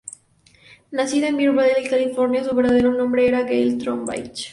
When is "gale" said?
3.43-3.75